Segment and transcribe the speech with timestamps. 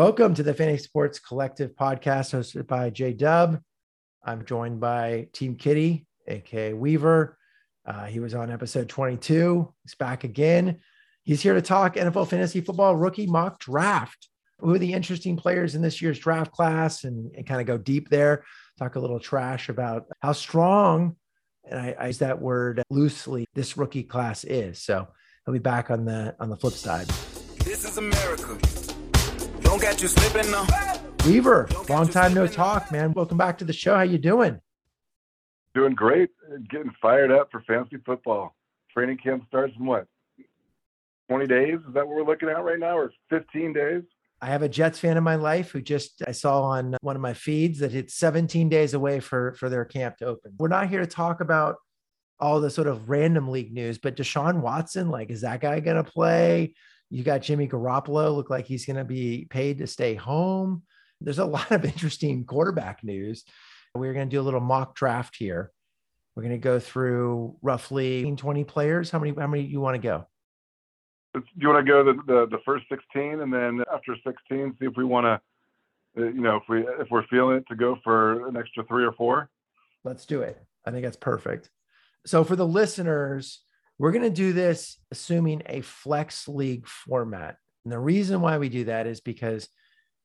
[0.00, 3.60] Welcome to the Fantasy Sports Collective podcast hosted by J Dub.
[4.24, 7.36] I'm joined by Team Kitty, aka Weaver.
[7.84, 9.70] Uh, he was on episode 22.
[9.82, 10.80] He's back again.
[11.22, 14.30] He's here to talk NFL fantasy football rookie mock draft.
[14.60, 17.76] Who are the interesting players in this year's draft class and, and kind of go
[17.76, 18.44] deep there,
[18.78, 21.16] talk a little trash about how strong,
[21.68, 24.82] and I, I use that word loosely, this rookie class is.
[24.82, 25.08] So
[25.44, 27.06] he'll be back on the on the flip side.
[27.58, 28.56] This is America.
[29.70, 30.66] Don't get you slipping now.
[31.24, 33.12] Weaver, long time no talk, man.
[33.12, 33.94] Welcome back to the show.
[33.94, 34.60] How you doing?
[35.76, 36.30] Doing great.
[36.68, 38.56] Getting fired up for fantasy football.
[38.92, 40.08] Training camp starts in what?
[41.28, 41.78] 20 days?
[41.86, 42.98] Is that what we're looking at right now?
[42.98, 44.02] Or 15 days?
[44.40, 47.22] I have a Jets fan in my life who just I saw on one of
[47.22, 50.54] my feeds that it's 17 days away for for their camp to open.
[50.58, 51.76] We're not here to talk about
[52.40, 56.02] all the sort of random league news, but Deshaun Watson, like, is that guy going
[56.02, 56.74] to play?
[57.10, 60.82] You got Jimmy Garoppolo, look like he's going to be paid to stay home.
[61.20, 63.44] There's a lot of interesting quarterback news.
[63.94, 65.72] We're going to do a little mock draft here.
[66.34, 69.10] We're going to go through roughly 20 players.
[69.10, 69.34] How many?
[69.36, 70.26] How many you want to go?
[71.34, 74.86] Do you want to go the, the, the first 16, and then after 16, see
[74.86, 77.98] if we want to, uh, you know, if we if we're feeling it to go
[78.02, 79.50] for an extra three or four.
[80.04, 80.60] Let's do it.
[80.86, 81.70] I think that's perfect.
[82.26, 83.60] So for the listeners,
[84.00, 87.56] we're going to do this assuming a flex league format.
[87.84, 89.68] And the reason why we do that is because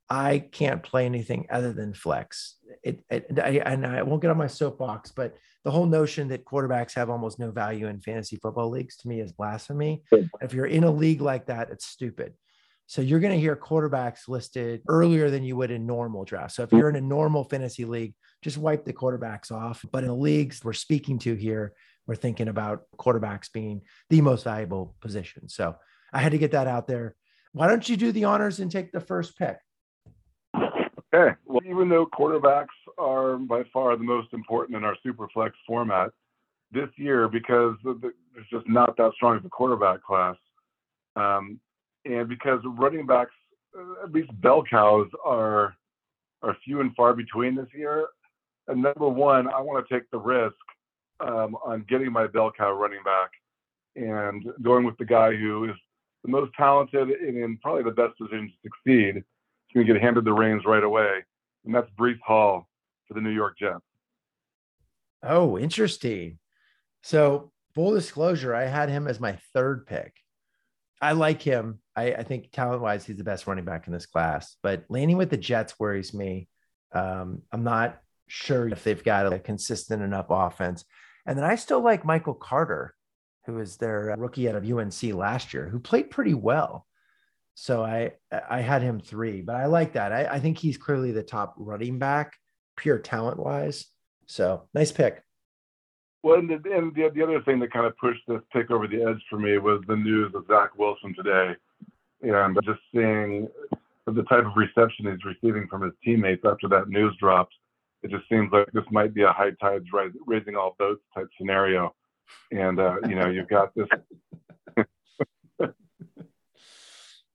[0.09, 2.56] I can't play anything other than flex.
[2.84, 6.46] It, it I, and I won't get on my soapbox, but the whole notion that
[6.46, 10.03] quarterbacks have almost no value in fantasy football leagues to me is blasphemy.
[10.42, 12.34] If you're in a league like that, it's stupid.
[12.88, 16.56] So you're going to hear quarterbacks listed earlier than you would in normal drafts.
[16.56, 19.84] So if you're in a normal fantasy league, just wipe the quarterbacks off.
[19.92, 21.73] But in the leagues we're speaking to here,
[22.08, 25.50] we're thinking about quarterbacks being the most valuable position.
[25.50, 25.75] So
[26.14, 27.16] I had to get that out there.
[27.53, 29.58] Why don't you do the honors and take the first pick?
[31.14, 31.36] Okay.
[31.45, 36.09] Well, even though quarterbacks are by far the most important in our super flex format
[36.72, 40.35] this year, because there's just not that strong of a quarterback class,
[41.16, 41.59] um,
[42.03, 43.31] and because running backs,
[43.78, 45.75] uh, at least bell cows, are
[46.41, 48.08] are few and far between this year.
[48.68, 50.56] And number one, I want to take the risk
[51.20, 53.31] um, on getting my bell cow running back
[53.96, 55.76] and going with the guy who is
[56.24, 59.24] the most talented and in probably the best position to succeed.
[59.68, 61.24] He's going to get handed the reins right away,
[61.66, 62.68] and that's Breece Hall
[63.08, 63.80] for the New York Jets.
[65.24, 66.40] Oh, interesting.
[67.02, 70.14] So, full disclosure, I had him as my third pick.
[71.02, 71.80] I like him.
[71.96, 74.56] I, I think talent wise, he's the best running back in this class.
[74.64, 76.47] But landing with the Jets worries me.
[76.94, 80.86] Um, I'm not sure if they've got a consistent enough offense.
[81.25, 82.94] And then I still like Michael Carter,
[83.46, 86.86] who was their uh, rookie out of UNC last year, who played pretty well.
[87.56, 88.12] So I
[88.50, 90.12] I had him three, but I like that.
[90.12, 92.34] I, I think he's clearly the top running back,
[92.75, 93.85] pure talent wise.
[94.28, 95.24] So nice pick.
[96.22, 98.88] Well, and, the, and the, the other thing that kind of pushed this pick over
[98.88, 101.56] the edge for me was the news of Zach Wilson today.
[102.24, 103.47] And just seeing
[104.08, 107.53] the type of reception he's receiving from his teammates after that news dropped
[108.05, 109.85] it just seems like this might be a high tides
[110.27, 111.91] raising all boats type scenario.
[112.51, 113.88] And, uh, you know, you've got this.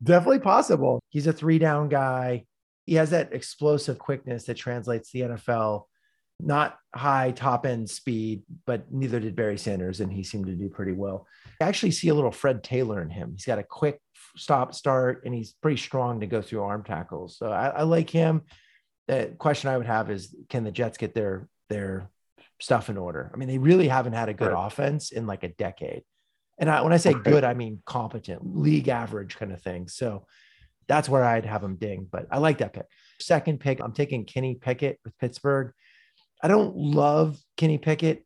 [0.03, 1.01] Definitely possible.
[1.09, 2.45] He's a three down guy.
[2.87, 5.87] He has that explosive quickness that translates the NFL.
[6.39, 10.69] Not high top end speed, but neither did Barry Sanders, and he seemed to do
[10.69, 11.27] pretty well.
[11.61, 13.33] I actually see a little Fred Taylor in him.
[13.33, 14.01] He's got a quick
[14.37, 17.37] stop start, and he's pretty strong to go through arm tackles.
[17.37, 18.43] So I, I like him
[19.11, 22.09] the question I would have is can the Jets get their their
[22.61, 23.31] stuff in order?
[23.35, 24.67] I mean, they really haven't had a good right.
[24.67, 26.03] offense in like a decade.
[26.59, 27.25] And I, when I say right.
[27.25, 29.89] good, I mean competent, league average kind of thing.
[29.89, 30.27] So
[30.87, 32.07] that's where I'd have them ding.
[32.11, 32.87] But I like that pick.
[33.21, 35.73] Second pick, I'm taking Kenny Pickett with Pittsburgh.
[36.43, 38.25] I don't love Kenny Pickett,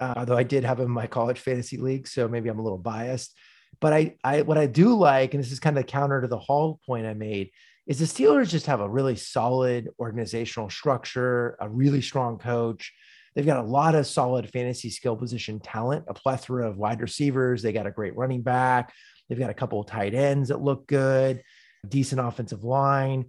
[0.00, 2.62] uh, although I did have him in my college fantasy league, so maybe I'm a
[2.62, 3.36] little biased.
[3.80, 6.38] But I, I, what I do like, and this is kind of counter to the
[6.38, 7.50] Hall point I made,
[7.86, 12.92] is the Steelers just have a really solid organizational structure, a really strong coach.
[13.34, 17.62] They've got a lot of solid fantasy skill position talent, a plethora of wide receivers.
[17.62, 18.92] They got a great running back.
[19.28, 21.42] They've got a couple of tight ends that look good,
[21.86, 23.26] decent offensive line.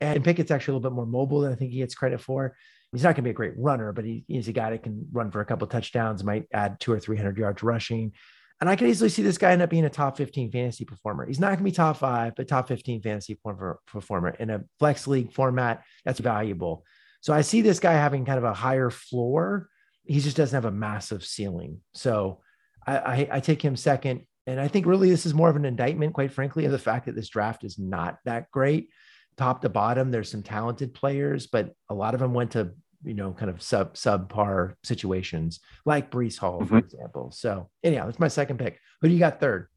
[0.00, 2.54] And Pickett's actually a little bit more mobile than I think he gets credit for.
[2.92, 5.06] He's not going to be a great runner, but he, he's a guy that can
[5.12, 8.12] run for a couple touchdowns, might add two or 300 yards rushing.
[8.60, 11.26] And I could easily see this guy end up being a top 15 fantasy performer.
[11.26, 15.06] He's not going to be top five, but top 15 fantasy performer in a flex
[15.06, 15.82] league format.
[16.04, 16.84] That's valuable.
[17.20, 19.68] So I see this guy having kind of a higher floor.
[20.04, 21.80] He just doesn't have a massive ceiling.
[21.92, 22.40] So
[22.86, 24.22] I, I, I take him second.
[24.46, 27.06] And I think really this is more of an indictment, quite frankly, of the fact
[27.06, 28.88] that this draft is not that great.
[29.36, 32.72] top to bottom, there's some talented players, but a lot of them went to
[33.04, 36.78] you know kind of sub subpar situations like Breece Hall, for mm-hmm.
[36.78, 37.30] example.
[37.30, 38.80] So anyhow, that's my second pick.
[39.00, 39.68] Who do you got third?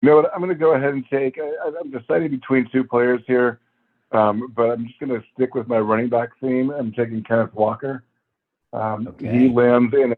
[0.00, 0.32] You know what?
[0.34, 1.38] I'm going to go ahead and take.
[1.38, 3.60] I, am deciding between two players here,
[4.10, 6.70] um, but I'm just going to stick with my running back theme.
[6.70, 8.04] I'm taking Kenneth Walker.
[8.72, 9.38] Um, okay.
[9.38, 10.16] He lands in a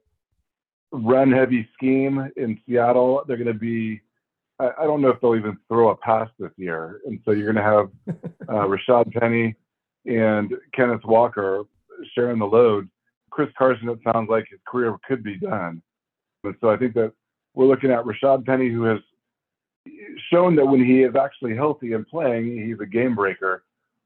[0.90, 3.24] run-heavy scheme in Seattle.
[3.28, 4.00] They're going to be.
[4.58, 7.52] I, I, don't know if they'll even throw a pass this year, and so you're
[7.52, 7.90] going to have
[8.48, 9.56] uh, Rashaad Penny
[10.06, 11.64] and Kenneth Walker
[12.14, 12.88] sharing the load.
[13.30, 15.82] Chris Carson, it sounds like his career could be done,
[16.44, 17.12] and so I think that
[17.54, 19.00] we're looking at Rashaad Penny, who has
[20.30, 23.64] shown that when he is actually healthy and playing, he's a game breaker.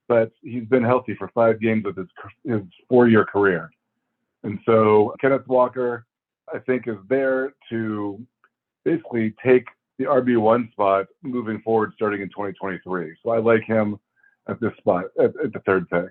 [0.08, 2.06] But he's been healthy for five games of his
[2.44, 3.70] his four year career,
[4.42, 6.06] and so Kenneth Walker,
[6.52, 8.18] I think, is there to
[8.86, 9.66] basically take
[9.98, 13.16] the RB one spot moving forward, starting in 2023.
[13.22, 13.98] So I like him
[14.48, 16.08] at this spot at, at the third pick.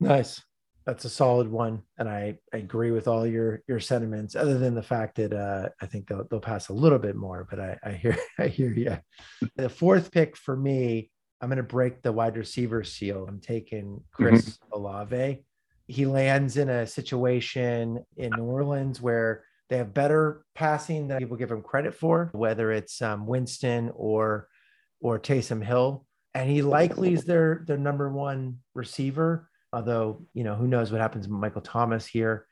[0.00, 0.42] Nice
[0.84, 4.34] that's a solid one, and I, I, agree with all your your sentiments.
[4.34, 7.46] Other than the fact that uh, I think they'll they'll pass a little bit more,
[7.48, 8.98] but I, I hear I hear you.
[9.56, 11.10] The fourth pick for me,
[11.40, 13.26] I'm going to break the wide receiver seal.
[13.28, 14.72] I'm taking Chris mm-hmm.
[14.72, 15.44] Olave.
[15.86, 21.36] He lands in a situation in New Orleans where they have better passing than people
[21.36, 24.48] give him credit for, whether it's um, Winston or
[25.00, 30.54] or Taysom Hill, and he likely is their their number one receiver although you know
[30.54, 32.46] who knows what happens with michael thomas here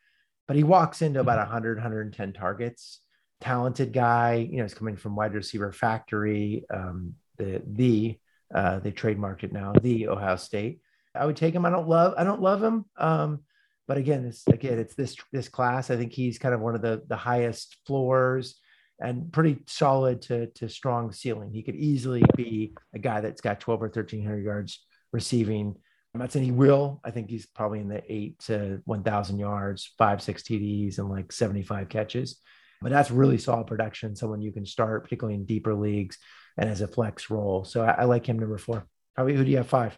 [0.50, 3.02] but he walks into about 100 110 targets.
[3.40, 8.18] Talented guy you know he's coming from wide receiver factory um, the the
[8.52, 10.80] uh, they trademarked it now the ohio state.
[11.14, 11.64] I would take him.
[11.64, 13.44] I don't love i don't love him um,
[13.86, 15.88] but again it's again it's this this class.
[15.88, 18.56] I think he's kind of one of the the highest floors
[19.00, 23.60] and pretty solid to to strong ceiling he could easily be a guy that's got
[23.60, 25.74] 12 or 1300 yards receiving
[26.14, 27.00] I'm not saying he will.
[27.04, 31.30] I think he's probably in the eight to 1,000 yards, five, six TDs, and like
[31.30, 32.40] 75 catches.
[32.82, 34.16] But that's really solid production.
[34.16, 36.18] Someone you can start, particularly in deeper leagues
[36.56, 37.64] and as a flex role.
[37.64, 38.86] So I, I like him number four.
[39.16, 39.96] How who do you have five?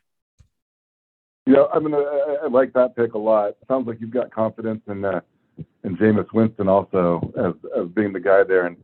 [1.47, 3.55] Yeah, I mean, I, I like that pick a lot.
[3.67, 5.21] Sounds like you've got confidence in uh,
[5.85, 8.77] in Jameis Winston also as as being the guy there and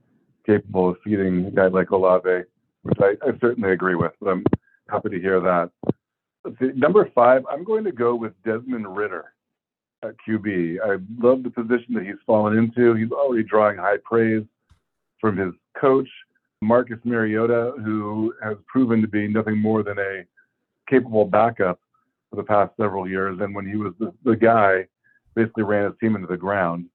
[0.48, 2.44] capable of feeding a guy like Olave,
[2.82, 4.12] which I, I certainly agree with.
[4.20, 4.44] But I'm
[4.88, 5.70] happy to hear that.
[6.58, 9.26] See, number five, I'm going to go with Desmond Ridder
[10.02, 10.78] at QB.
[10.82, 12.94] I love the position that he's fallen into.
[12.94, 14.44] He's already drawing high praise
[15.20, 16.08] from his coach,
[16.62, 20.24] Marcus Mariota, who has proven to be nothing more than a
[20.88, 21.80] capable backup
[22.30, 23.38] for the past several years.
[23.40, 24.86] And when he was the, the guy,
[25.34, 26.86] basically ran his team into the ground.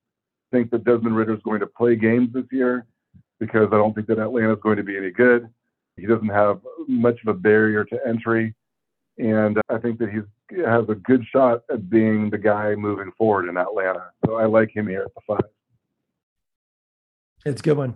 [0.52, 2.88] I think that Desmond Ridder is going to play games this year
[3.40, 5.48] because I don't think that Atlanta is going to be any good.
[5.98, 8.56] He doesn't have much of a barrier to entry
[9.18, 10.20] and I think that he
[10.62, 14.10] has a good shot at being the guy moving forward in Atlanta.
[14.26, 15.50] So I like him here at the five.
[17.46, 17.96] It's a good one.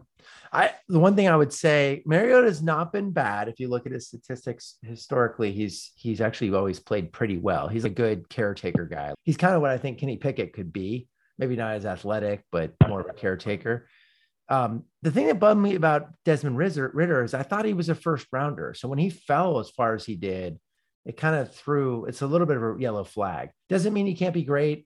[0.52, 3.48] I the one thing I would say, Mariota has not been bad.
[3.48, 7.68] If you look at his statistics historically, he's he's actually always played pretty well.
[7.68, 9.14] He's a good caretaker guy.
[9.24, 11.08] He's kind of what I think Kenny Pickett could be.
[11.38, 13.88] Maybe not as athletic, but more of a caretaker.
[14.50, 17.96] Um, the thing that bummed me about Desmond Ridder is I thought he was a
[17.96, 18.74] first rounder.
[18.76, 20.60] So when he fell as far as he did,
[21.06, 23.50] it kind of threw it's a little bit of a yellow flag.
[23.70, 24.86] Doesn't mean he can't be great.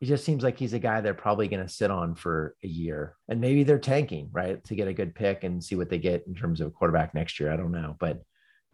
[0.00, 2.68] He just seems like he's a guy they're probably going to sit on for a
[2.68, 3.16] year.
[3.28, 4.62] And maybe they're tanking, right?
[4.64, 7.40] To get a good pick and see what they get in terms of quarterback next
[7.40, 7.52] year.
[7.52, 7.96] I don't know.
[7.98, 8.22] But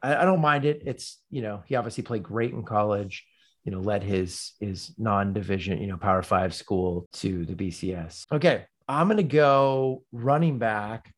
[0.02, 0.82] I, I don't mind it.
[0.84, 3.24] It's, you know, he obviously played great in college,
[3.64, 8.26] you know, led his his non-division, you know, power five school to the BCS.
[8.30, 8.66] Okay.
[8.88, 11.12] I'm gonna go running back.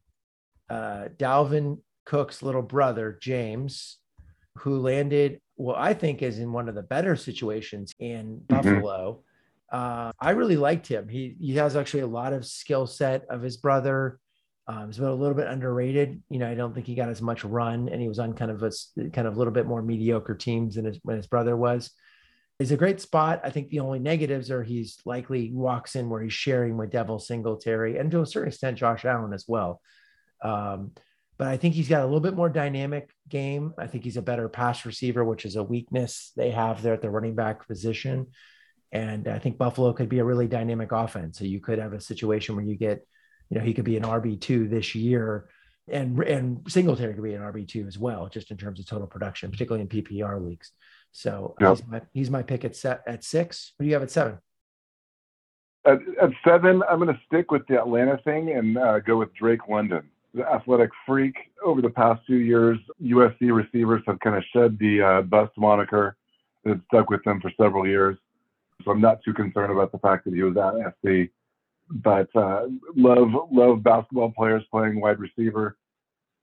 [0.69, 3.99] Uh Dalvin Cook's little brother, James,
[4.59, 8.55] who landed what I think is in one of the better situations in mm-hmm.
[8.55, 9.23] Buffalo.
[9.71, 11.09] Uh, I really liked him.
[11.09, 14.21] He he has actually a lot of skill set of his brother.
[14.69, 16.23] Um, he's been a little bit underrated.
[16.29, 18.51] You know, I don't think he got as much run, and he was on kind
[18.51, 18.71] of a
[19.11, 21.91] kind of a little bit more mediocre teams than his, when his brother was.
[22.59, 23.41] He's a great spot.
[23.45, 27.19] I think the only negatives are he's likely walks in where he's sharing with Devin
[27.19, 29.81] Singletary and to a certain extent Josh Allen as well.
[30.43, 30.93] Um,
[31.39, 33.75] but I think he's got a little bit more dynamic game.
[33.77, 37.03] I think he's a better pass receiver, which is a weakness they have there at
[37.03, 38.29] the running back position.
[38.91, 41.39] And I think Buffalo could be a really dynamic offense.
[41.39, 43.07] So you could have a situation where you get,
[43.51, 45.49] you know, he could be an RB2 this year
[45.89, 49.51] and and Singletary could be an RB2 as well, just in terms of total production,
[49.51, 50.73] particularly in PPR leagues.
[51.13, 51.77] So yep.
[51.77, 53.73] he's, my, he's my pick at set at six.
[53.77, 54.39] What do you have at seven?
[55.87, 59.33] At, at seven, I'm going to stick with the Atlanta thing and uh, go with
[59.35, 60.03] Drake London
[60.37, 61.35] the athletic freak.
[61.65, 66.17] Over the past few years, USC receivers have kind of shed the uh, bust moniker
[66.65, 68.17] that stuck with them for several years.
[68.85, 71.31] So I'm not too concerned about the fact that he was at SC.
[71.89, 75.77] But uh, love love basketball players playing wide receiver,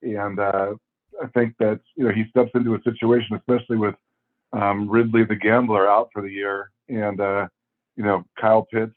[0.02, 0.74] and uh,
[1.22, 3.96] I think that you know he steps into a situation, especially with
[4.54, 7.48] um, Ridley the gambler out for the year, and uh,
[7.96, 8.96] you know Kyle Pitts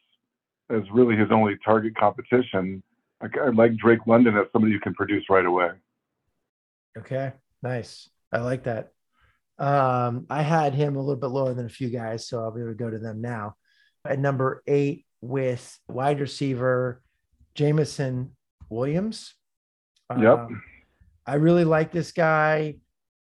[0.70, 2.82] is really his only target competition.
[3.20, 5.70] I, I like Drake London as somebody who can produce right away.
[6.98, 7.32] Okay,
[7.62, 8.08] nice.
[8.32, 8.92] I like that.
[9.58, 12.60] Um, I had him a little bit lower than a few guys, so I'll be
[12.60, 13.56] able to go to them now.
[14.04, 17.02] At number eight, with wide receiver
[17.54, 18.36] Jameson
[18.68, 19.34] Williams.
[20.10, 20.38] Yep.
[20.38, 20.62] Um,
[21.26, 22.76] I really like this guy.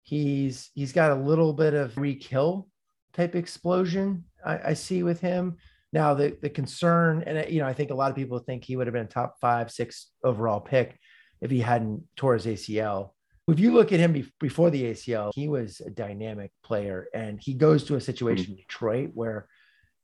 [0.05, 2.69] He's he's got a little bit of re-kill
[3.13, 5.57] type explosion I, I see with him.
[5.93, 8.77] Now the the concern, and you know, I think a lot of people think he
[8.77, 10.99] would have been a top five, six overall pick
[11.41, 13.11] if he hadn't tore his ACL.
[13.47, 17.41] If you look at him be- before the ACL, he was a dynamic player, and
[17.41, 19.49] he goes to a situation in Detroit where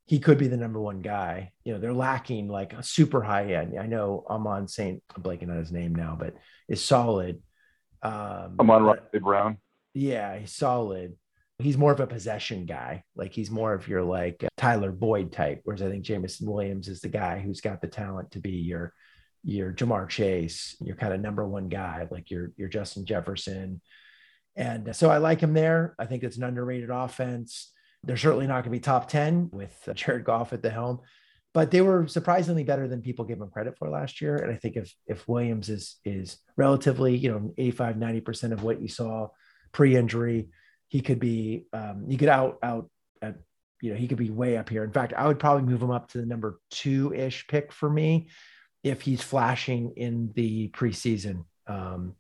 [0.06, 1.52] he could be the number one guy.
[1.64, 3.78] You know, they're lacking like a super high end.
[3.78, 6.34] I know Amon Saint, I'm blanking on his name now, but
[6.68, 7.42] is solid.
[8.02, 9.58] Um, Amon Riley Brown.
[9.94, 11.16] Yeah, he's solid.
[11.58, 13.04] He's more of a possession guy.
[13.14, 17.00] Like he's more of your like Tyler Boyd type, whereas I think Jameson Williams is
[17.00, 18.94] the guy who's got the talent to be your
[19.42, 23.80] your Ja'Marr Chase, your kind of number one guy, like your your Justin Jefferson.
[24.56, 25.94] And so I like him there.
[25.98, 27.72] I think it's an underrated offense.
[28.02, 31.00] They're certainly not going to be top 10 with uh, Jared Goff at the helm,
[31.52, 34.36] but they were surprisingly better than people gave them credit for last year.
[34.36, 38.80] And I think if if Williams is is relatively, you know, 85, 90% of what
[38.80, 39.28] you saw
[39.72, 40.48] pre-injury,
[40.88, 42.90] he could be um, he could out out
[43.22, 43.36] at,
[43.80, 44.84] you know, he could be way up here.
[44.84, 48.28] In fact, I would probably move him up to the number two-ish pick for me
[48.82, 51.44] if he's flashing in the preseason.
[51.66, 52.14] Um,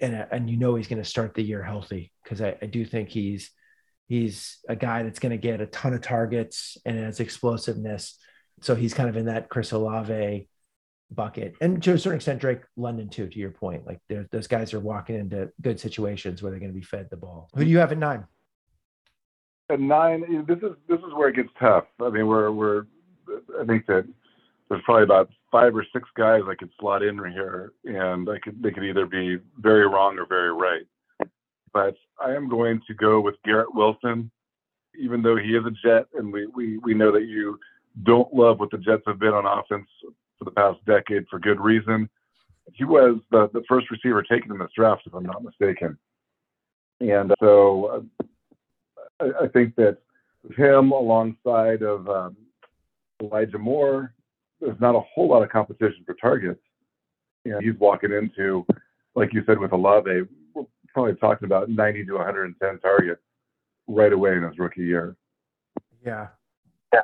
[0.00, 2.84] and, and you know he's going to start the year healthy because I, I do
[2.84, 3.50] think he's
[4.06, 8.18] he's a guy that's going to get a ton of targets and has explosiveness.
[8.60, 10.48] So he's kind of in that Chris Olave
[11.14, 13.28] bucket, and to a certain extent, Drake London too.
[13.28, 16.78] To your point, like those guys are walking into good situations where they're going to
[16.78, 17.48] be fed the ball.
[17.54, 18.26] Who do you have at nine?
[19.70, 21.84] At nine, this is this is where it gets tough.
[22.00, 22.84] I mean, we're we're
[23.60, 24.06] I think that
[24.68, 28.38] there's probably about five or six guys I could slot in right here, and I
[28.38, 30.82] could they could either be very wrong or very right.
[31.72, 34.30] But I am going to go with Garrett Wilson,
[34.98, 37.58] even though he is a Jet, and we we we know that you
[38.02, 39.88] don't love what the Jets have been on offense
[40.38, 42.08] for the past decade for good reason.
[42.72, 45.98] He was the, the first receiver taken in this draft, if I'm not mistaken.
[47.00, 48.24] And so uh,
[49.20, 49.98] I, I think that
[50.56, 52.36] him alongside of um,
[53.20, 54.14] Elijah Moore,
[54.60, 56.60] there's not a whole lot of competition for targets.
[57.44, 58.66] And he's walking into,
[59.14, 60.22] like you said, with Olave,
[60.54, 60.64] we're
[60.94, 63.20] probably talking about 90 to 110 targets
[63.86, 65.16] right away in his rookie year.
[66.04, 66.28] Yeah.
[66.92, 67.02] Yeah.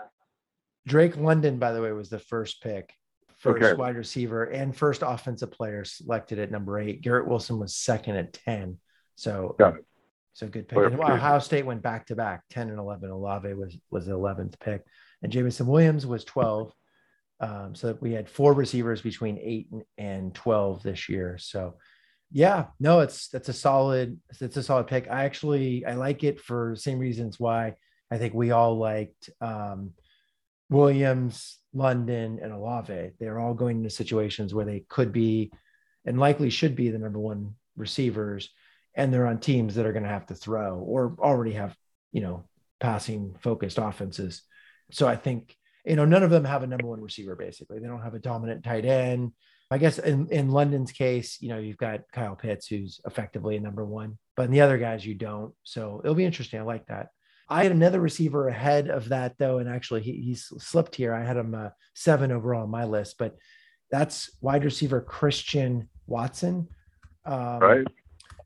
[0.87, 2.95] Drake London, by the way, was the first pick,
[3.41, 3.75] first Okay.
[3.75, 7.01] wide receiver, and first offensive player selected at number eight.
[7.01, 8.79] Garrett Wilson was second at 10.
[9.17, 9.57] So,
[10.35, 10.79] so good pick.
[10.79, 13.11] And Ohio State went back to back 10 and 11.
[13.11, 14.85] Olave was, was the 11th pick,
[15.23, 16.73] and Jameson Williams was 12.
[17.41, 21.39] Um, so we had four receivers between eight and, and 12 this year.
[21.39, 21.77] So,
[22.31, 25.09] yeah, no, it's that's a solid, it's a solid pick.
[25.11, 27.77] I actually I like it for the same reasons why
[28.11, 29.93] I think we all liked um,
[30.69, 33.13] Williams, London, and Olave.
[33.19, 35.53] They're all going into situations where they could be
[36.05, 38.51] and likely should be the number one receivers,
[38.95, 41.77] and they're on teams that are going to have to throw or already have,
[42.13, 42.45] you know,
[42.81, 44.43] passing focused offenses.
[44.91, 47.79] So I think, you know, none of them have a number one receiver, basically.
[47.79, 49.33] They don't have a dominant tight end.
[49.71, 53.61] I guess in, in London's case, you know, you've got Kyle Pitts, who's effectively a
[53.61, 55.55] number one, but in the other guys, you don't.
[55.63, 56.59] So it'll be interesting.
[56.59, 57.11] I like that.
[57.51, 61.13] I had another receiver ahead of that though, and actually he, he's slipped here.
[61.13, 63.37] I had him uh, seven overall on my list, but
[63.91, 66.69] that's wide receiver Christian Watson.
[67.25, 67.87] Um, Right?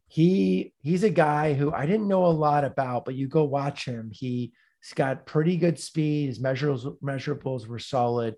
[0.09, 3.85] He he's a guy who I didn't know a lot about, but you go watch
[3.85, 4.11] him.
[4.13, 4.51] He's
[4.95, 6.29] got pretty good speed.
[6.29, 8.37] His measurables measurables were solid.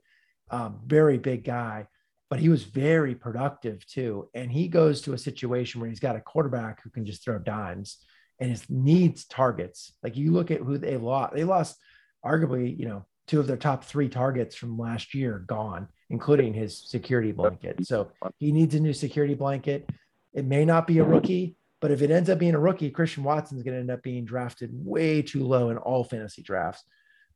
[0.51, 1.87] Um, very big guy,
[2.31, 4.31] but he was very productive too.
[4.35, 7.39] And he goes to a situation where he's got a quarterback who can just throw
[7.39, 7.99] dimes
[8.39, 9.93] and his needs targets.
[10.03, 11.79] Like you look at who they lost, they lost
[12.25, 16.89] arguably, you know, two of their top three targets from last year gone, including his
[16.89, 17.85] security blanket.
[17.87, 19.89] So he needs a new security blanket.
[20.33, 23.25] It may not be a rookie, but if it ends up being a rookie, Christian
[23.25, 26.85] Watson's going to end up being drafted way too low in all fantasy drafts.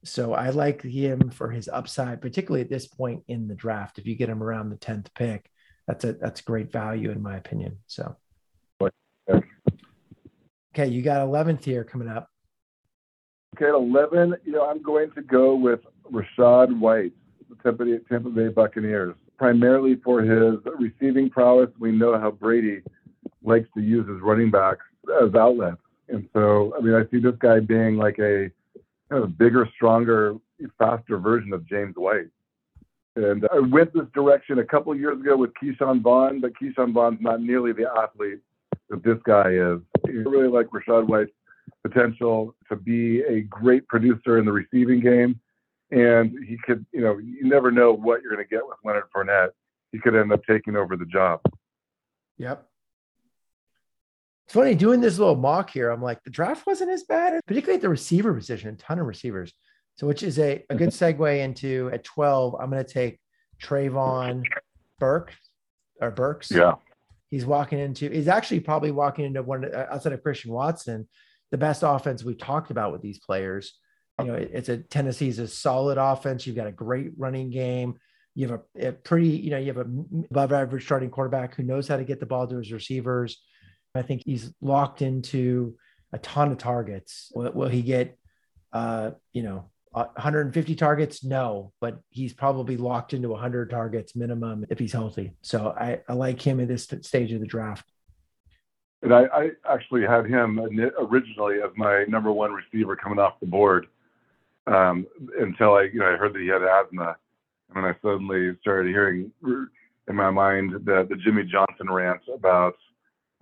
[0.05, 3.99] So I like him for his upside, particularly at this point in the draft.
[3.99, 5.51] If you get him around the 10th pick,
[5.87, 7.79] that's a that's great value in my opinion.
[7.87, 8.17] So.
[10.75, 12.31] Okay, you got 11th here coming up.
[13.57, 15.81] Okay, at 11, you know, I'm going to go with
[16.13, 17.13] Rachaad White,
[17.49, 21.71] the Tampa Bay, Tampa Bay Buccaneers, primarily for his receiving prowess.
[21.81, 22.83] We know how Brady
[23.43, 24.85] likes to use his running backs
[25.23, 25.81] as outlets.
[26.09, 28.51] And so, I mean, I see this guy being like a
[29.11, 30.37] kind of a bigger, stronger,
[30.79, 32.29] faster version of James White.
[33.17, 36.93] And uh, I went this direction a couple years ago with Ke'Shawn Vaughn, but Ke'Shawn
[36.93, 38.39] Vaughn's not nearly the athlete
[38.91, 39.81] that this guy is.
[40.07, 41.31] I really like Rachaad White's
[41.83, 45.41] potential to be a great producer in the receiving game.
[45.91, 49.05] And he could, you know, you never know what you're going to get with Leonard
[49.15, 49.51] Fournette.
[49.93, 51.41] He could end up taking over the job.
[52.39, 52.67] Yep.
[54.47, 55.91] It's funny doing this little mock here.
[55.91, 59.07] I'm like, the draft wasn't as bad, particularly at the receiver position, a ton of
[59.07, 59.53] receivers.
[59.97, 61.23] So, which is a, a good mm-hmm.
[61.23, 63.21] segue into at 12, I'm going to take
[63.63, 64.45] Trayvon
[64.99, 65.35] Burke
[66.01, 66.51] or Burks.
[66.51, 66.75] Yeah.
[67.31, 71.09] He's walking into, he's actually probably walking into one uh, outside of Christian Watson,
[71.51, 73.79] the best offense we've talked about with these players.
[74.19, 76.47] You know, it- it's a Tennessee's a solid offense.
[76.47, 77.95] You've got a great running game.
[78.35, 79.87] You have a, a pretty, you know, you have a
[80.31, 83.41] above average starting quarterback who knows how to get the ball to his receivers.
[83.95, 85.77] I think he's locked into
[86.13, 87.33] a ton of targets.
[87.35, 88.17] Will, will he get,
[88.73, 91.25] uh, you know, uh, 150 targets?
[91.25, 95.33] No, but he's probably locked into 100 targets minimum if he's healthy.
[95.43, 97.91] So I, I like him at this stage of the draft.
[99.03, 100.61] And I, I actually had him
[100.99, 103.87] originally as my number one receiver coming off the board
[104.67, 105.07] um,
[105.39, 107.17] until I, you know, I heard that he had asthma,
[107.69, 112.75] and then I suddenly started hearing in my mind the, the Jimmy Johnson rant about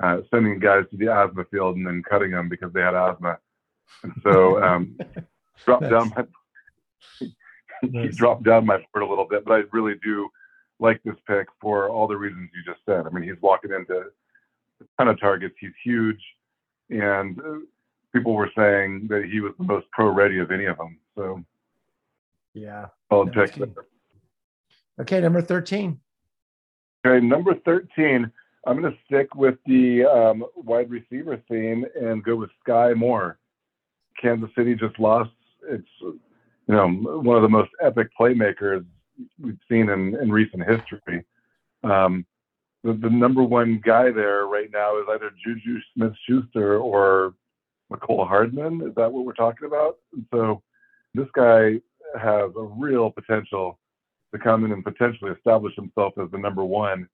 [0.00, 3.38] uh, sending guys to the asthma field and then cutting them because they had asthma,
[4.05, 4.97] and so um,
[5.64, 6.25] dropped down my
[7.83, 8.17] Nice.
[8.17, 10.28] dropped down my board a little bit, but I really do
[10.81, 13.07] like this pick for all the reasons you just said.
[13.07, 13.99] I mean, he's walking into
[14.81, 15.55] a ton of targets.
[15.61, 16.21] He's huge,
[16.90, 17.59] and uh,
[18.12, 20.99] people were saying that he was the most pro ready of any of them.
[21.17, 21.45] So,
[22.55, 22.87] Yeah.
[23.11, 23.59] solid pick.
[25.01, 25.20] Okay.
[25.20, 26.01] Number 13.
[27.07, 28.31] Okay, number 13,
[28.66, 33.38] I'm going to stick with the um, wide receiver theme and go with Skyy Moore.
[34.20, 35.31] Kansas City just lost
[35.68, 35.87] its,
[36.68, 38.85] you know, one of the most epic playmakers
[39.40, 41.24] we've seen in, in recent history.
[41.83, 42.26] Um,
[42.85, 47.35] the, the number one guy there right now is either Juju Smith Schuster or
[47.90, 48.83] Mecole Hardman.
[48.87, 49.96] Is that what we're talking about?
[50.12, 50.62] And so
[51.14, 51.81] this guy
[52.20, 53.78] has a real potential
[54.33, 57.09] to come in and potentially establish himself as the number one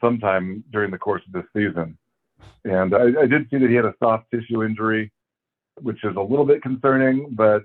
[0.00, 1.96] sometime during the course of this season.
[2.64, 5.10] And I, I did see that he had a soft tissue injury,
[5.80, 7.64] which is a little bit concerning, but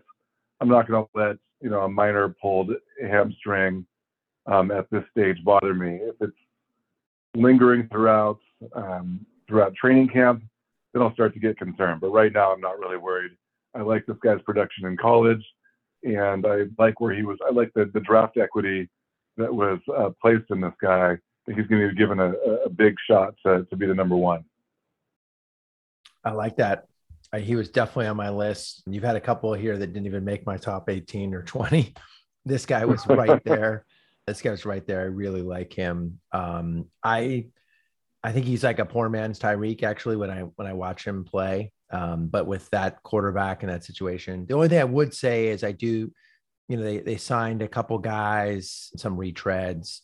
[0.59, 3.85] I'm not going to let you know a minor pulled hamstring
[4.45, 5.99] um, at this stage bother me.
[6.01, 6.37] If it's
[7.35, 8.39] lingering throughout
[8.73, 10.43] um, throughout training camp,
[10.93, 12.01] then I'll start to get concerned.
[12.01, 13.31] But right now, I'm not really worried.
[13.75, 15.43] I like this guy's production in college,
[16.03, 17.37] and I like where he was.
[17.47, 18.89] I like the, the draft equity
[19.37, 21.11] that was uh, placed in this guy.
[21.11, 22.31] I think he's going to be given a,
[22.65, 24.43] a big shot to, to be the number one.
[26.23, 26.87] I like that.
[27.35, 28.83] He was definitely on my list.
[28.87, 31.93] You've had a couple here that didn't even make my top 18 or 20.
[32.45, 33.83] This guy was right there.
[34.25, 35.01] This guy was right there.
[35.01, 36.21] I really like him.
[36.31, 37.47] Um, I
[38.23, 41.23] I think he's like a poor man's Tyreek actually when I when I watch him
[41.23, 41.71] play.
[41.91, 45.63] Um, but with that quarterback in that situation, the only thing I would say is
[45.63, 46.11] I do,
[46.67, 49.99] you know, they they signed a couple guys, some retreads,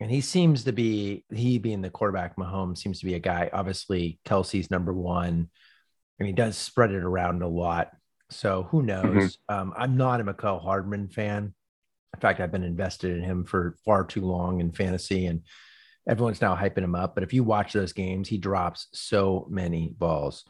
[0.00, 2.36] and he seems to be he being the quarterback.
[2.36, 3.50] Mahomes seems to be a guy.
[3.52, 5.48] Obviously, Kelce's number one,
[6.18, 7.90] and he does spread it around a lot.
[8.30, 9.38] So who knows?
[9.48, 11.54] Um, I'm not a Mecole Hardman fan.
[12.14, 15.42] In fact, I've been invested in him for far too long in fantasy, and
[16.08, 17.14] everyone's now hyping him up.
[17.14, 20.44] But if you watch those games, he drops so many balls.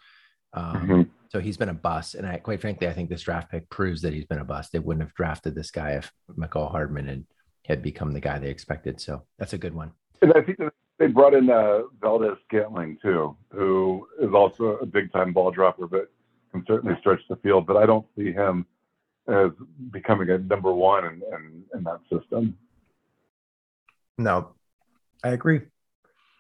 [0.53, 1.11] Um, Mhm.
[1.31, 2.15] So he's been a bust.
[2.15, 4.71] And I, quite frankly, I think this draft pick proves that he's been a bust.
[4.71, 7.25] They wouldn't have drafted this guy if Mecole Hardman had,
[7.65, 9.01] had become the guy they expected.
[9.01, 9.91] So that's a good one.
[10.23, 10.59] And I think
[11.05, 15.87] they brought in uh, Valdez Scantling too, who is also a big time ball dropper,
[15.87, 16.11] but
[16.51, 17.67] can certainly stretch the field.
[17.67, 18.65] But I don't see him
[19.29, 19.51] as
[19.91, 22.57] becoming a number one in, in, in that system.
[24.17, 24.53] No,
[25.23, 25.61] I agree.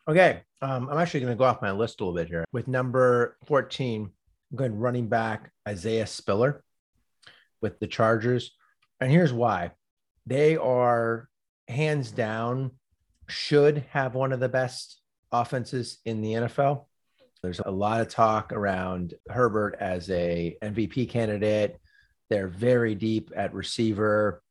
[0.08, 0.40] Okay.
[0.62, 2.46] Um, I'm actually going to go off my list a little bit here.
[2.50, 4.10] With number 14,
[4.50, 6.64] I'm going running back Isaiah Spiller
[7.60, 8.52] with the Chargers.
[8.98, 9.72] And here's why
[10.24, 11.28] they are
[11.68, 12.70] hands down
[13.28, 15.00] should have one of the best
[15.32, 16.86] offenses in the NFL.
[17.42, 21.78] There's a lot of talk around Herbert as a MVP candidate.
[22.30, 24.42] They're very deep at receiver.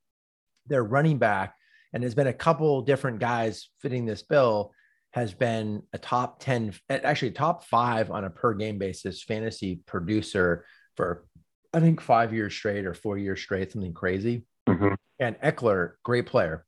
[0.67, 1.55] They're running back
[1.93, 4.73] and there's been a couple different guys fitting this bill
[5.11, 10.65] has been a top 10, actually top five on a per game basis fantasy producer
[10.97, 11.25] for,
[11.71, 14.43] I think, five years straight or four years straight, something crazy.
[14.67, 14.95] Mhm.
[15.19, 16.65] And Ekeler, great player,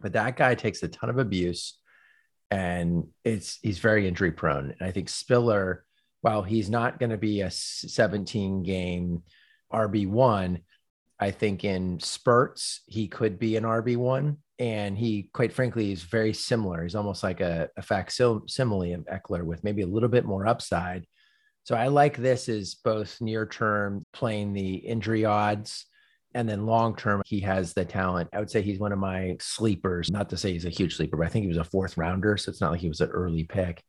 [0.00, 1.78] but that guy takes a ton of abuse
[2.50, 4.74] and it's he's very injury prone.
[4.78, 5.84] And I think Spiller,
[6.20, 9.22] while he's not going to be a 17 game
[9.72, 10.60] RB1,
[11.18, 14.36] I think in spurts, he could be an RB1.
[14.58, 16.82] And he, quite frankly, is very similar.
[16.82, 21.06] He's almost like a, a facsimile of Ekeler with maybe a little bit more upside.
[21.64, 25.86] So I like this as both near term playing the injury odds.
[26.34, 28.28] And then long term, he has the talent.
[28.32, 30.10] I would say he's one of my sleepers.
[30.10, 32.36] Not to say he's a huge sleeper, but I think he was a fourth rounder.
[32.36, 33.82] So it's not like he was an early pick.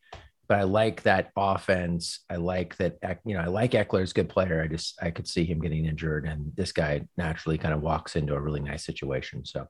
[0.47, 2.25] But I like that offense.
[2.30, 4.62] I like that, you know, I like Ekeler's good player.
[4.62, 6.25] I just, I could see him getting injured.
[6.25, 9.45] And this guy naturally kind of walks into a really nice situation.
[9.45, 9.67] So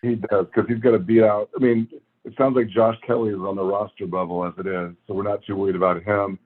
[0.00, 1.50] He does because he's got to beat out.
[1.56, 1.88] I mean,
[2.24, 5.22] it sounds like Josh Kelley is on the roster bubble as it is, so we're
[5.22, 6.38] not too worried about him.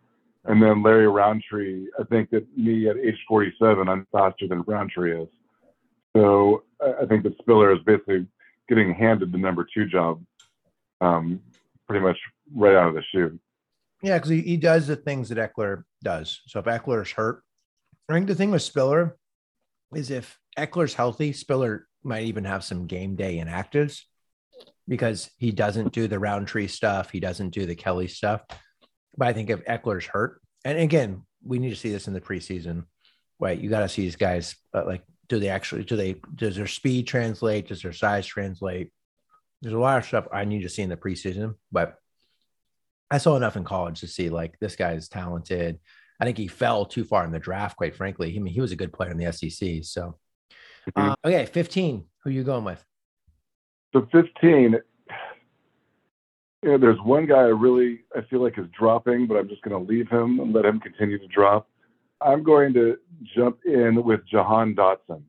[0.45, 5.23] And then Larry Rountree, I think that me at age 47, I'm faster than Rountree
[5.23, 5.29] is.
[6.17, 8.27] So I think that Spiller is basically
[8.71, 10.25] getting handed the number two job,
[11.03, 11.41] um,
[11.87, 12.17] pretty much
[12.55, 13.39] right out of the chute.
[14.03, 16.41] Yeah, because he, he does the things that Ekeler does.
[16.47, 17.43] So if Ekeler's hurt,
[18.09, 19.19] I think the thing with Spiller
[19.95, 24.01] is if Ekeler's healthy, Spiller might even have some game day inactives
[24.89, 27.11] because he doesn't do the Rountree stuff.
[27.11, 28.43] He doesn't do the Kelley stuff.
[29.19, 32.21] But I think if Ekeler's hurt, and again, we need to see this in the
[32.23, 32.85] preseason,
[33.39, 33.59] right?
[33.59, 36.67] You got to see these guys uh, like, do they actually, do they, does their
[36.67, 37.69] speed translate?
[37.69, 38.91] Does their size translate?
[39.63, 41.97] There's a lot of stuff I need to see in the preseason, but
[43.11, 45.79] I saw enough in college to see like this guy is talented.
[46.21, 48.35] I think he fell too far in the draft, quite frankly.
[48.35, 49.83] I mean, he was a good player in the SEC.
[49.83, 50.19] So,
[50.97, 51.11] Mhm.
[51.11, 52.07] uh, okay, 15.
[52.23, 52.85] Who are you going with?
[53.93, 54.81] So 15,
[56.63, 59.63] you know, there's one guy I really I feel like is dropping, but I'm just
[59.63, 61.69] going to leave him and let him continue to drop.
[62.21, 62.99] I'm going to
[63.35, 65.23] jump in with Jahan Dotson.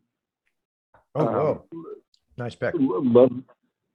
[1.15, 1.85] Oh, Um,
[2.37, 2.73] nice pick.
[2.77, 3.31] Love,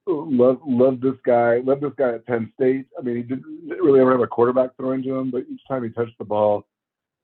[0.07, 1.59] love, love this guy.
[1.59, 2.87] Love this guy at Penn State.
[2.99, 5.85] I mean, he didn't really ever have a quarterback throwing to him, but each time
[5.85, 6.67] he touched the ball,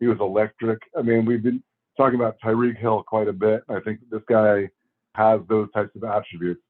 [0.00, 0.80] he was electric.
[0.96, 1.62] I mean, we've been
[1.96, 3.62] talking about Tyreek Hill quite a bit.
[3.68, 4.70] I think this guy
[5.14, 6.60] has those types of attributes.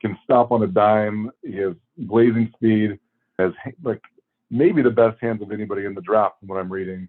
[0.00, 1.30] Can stop on a dime.
[1.44, 2.98] He has blazing speed.
[3.38, 3.52] Has
[3.84, 4.02] like
[4.50, 7.08] maybe the best hands of anybody in the draft, from what I'm reading.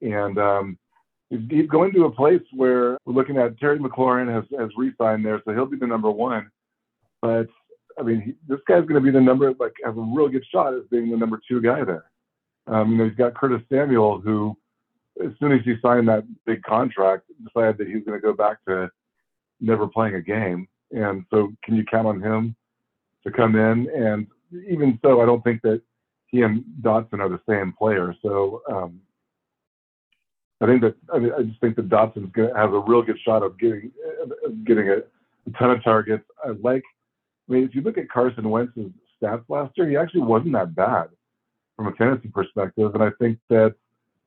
[0.00, 0.78] And um,
[1.30, 5.24] he's, he's going to a place where we're looking at Terry McLaurin has has re-signed
[5.24, 6.50] there, so he'll be the number one.
[7.20, 7.46] But
[7.98, 10.44] I mean, he, this guy's going to be the number like have a real good
[10.50, 12.04] shot as being the number two guy there.
[12.66, 14.56] Um, you know, he's got Curtis Samuel, who
[15.24, 18.32] as soon as he signed that big contract, decided that he was going to go
[18.32, 18.88] back to
[19.60, 20.68] never playing a game.
[20.92, 22.54] And so, can you count on him
[23.24, 23.88] to come in?
[23.90, 24.26] And
[24.70, 25.82] even so, I don't think that
[26.28, 28.14] he and Dotson are the same player.
[28.22, 29.00] So, um,
[30.60, 33.02] I think that I, mean, I just think that Dotson's going to have a real
[33.02, 33.92] good shot of getting
[34.64, 36.24] getting a, a ton of targets.
[36.44, 36.82] I like.
[37.48, 38.90] I mean, if you look at Carson Wentz's
[39.22, 41.08] stats last year, he actually wasn't that bad
[41.76, 42.94] from a fantasy perspective.
[42.94, 43.74] And I think that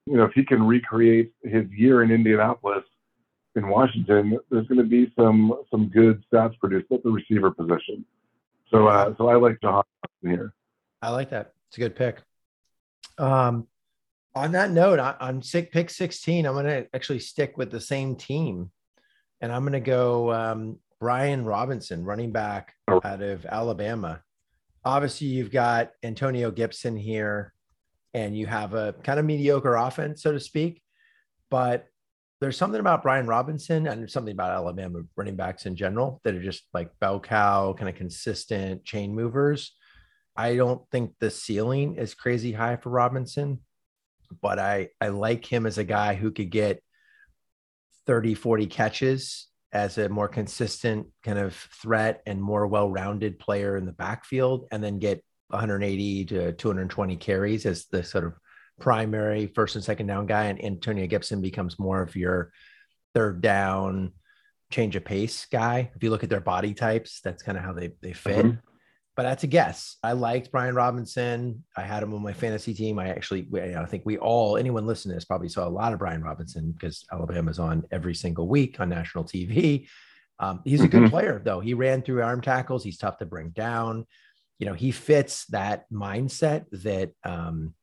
[0.06, 2.84] you know if he can recreate his year in Indianapolis
[3.56, 8.06] in Washington, there's going to be some some good stats produced at the receiver position.
[8.72, 9.84] So uh, so I like Jahan
[10.22, 10.54] here.
[11.02, 11.54] I like that.
[11.68, 12.22] It's a good pick.
[13.18, 13.68] Um,
[14.36, 17.82] on that note, on, on sick pick 16, I'm going to actually stick with the
[17.82, 18.72] same team.
[19.42, 23.02] And I'm going to go um, Brian Robinson, running back Oh.
[23.04, 24.22] out of Alabama.
[24.86, 27.54] Obviously, you've got Antonio Gibson here,
[28.14, 30.82] and you have a kind of mediocre offense, so to speak.
[31.50, 31.88] But
[32.40, 36.42] there's something about Brian Robinson and something about Alabama running backs in general that are
[36.42, 39.76] just like bell cow, kind of consistent chain movers.
[40.36, 43.60] I don't think the ceiling is crazy high for Robinson,
[44.42, 46.82] but I I like him as a guy who could get
[48.06, 53.86] 30 40 catches as a more consistent kind of threat and more well-rounded player in
[53.86, 58.34] the backfield and then get 180 to 220 carries as the sort of
[58.80, 62.52] primary first and second down guy and Antonio Gibson becomes more of your
[63.14, 64.12] third down
[64.72, 65.92] change of pace guy.
[65.96, 68.60] If you look at their body types, that's kind of how they they fit Mhm.
[69.16, 69.98] But that's a guess.
[70.04, 71.64] I liked Brian Robinson.
[71.76, 72.98] I had him on my fantasy team.
[72.98, 76.00] I actually, I think we all, anyone listening to this probably saw a lot of
[76.00, 79.88] Brian Robinson because Alabama's on every single week on national TV.
[80.40, 81.10] Um, he's a good Mhm.
[81.10, 81.60] player, though.
[81.60, 82.84] He ran through arm tackles.
[82.84, 84.06] He's tough to bring down.
[84.60, 87.74] You know, he fits that mindset that um,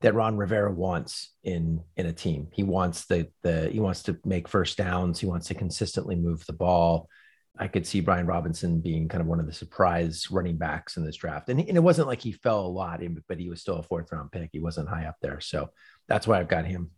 [0.00, 2.48] that Ron Rivera wants in in a team.
[2.52, 5.18] He wants the the he wants to make first downs.
[5.18, 7.08] He wants to consistently move the ball.
[7.58, 11.04] I could see Brian Robinson being kind of one of the surprise running backs in
[11.04, 11.48] this draft.
[11.48, 13.82] And, and it wasn't like he fell a lot, in, but he was still a
[13.82, 14.50] fourth round pick.
[14.52, 15.40] He wasn't high up there.
[15.40, 15.70] So
[16.06, 16.90] that's why I've got him.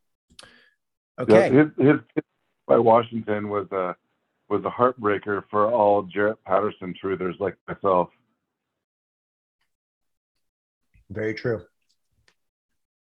[1.18, 1.52] Okay.
[1.52, 2.24] Yeah, his, his
[2.66, 3.96] by Washington was a
[4.48, 8.08] was a heartbreaker for all Jaret Patterson truthers like myself.
[11.08, 11.62] Very true.